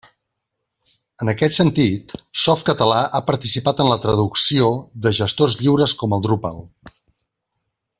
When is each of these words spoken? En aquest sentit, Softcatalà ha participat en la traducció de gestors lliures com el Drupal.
En 1.25 1.29
aquest 1.33 1.55
sentit, 1.57 2.15
Softcatalà 2.45 3.03
ha 3.19 3.23
participat 3.29 3.85
en 3.85 3.93
la 3.95 4.01
traducció 4.09 4.73
de 5.07 5.15
gestors 5.23 5.61
lliures 5.63 5.97
com 6.03 6.19
el 6.19 6.29
Drupal. 6.29 6.63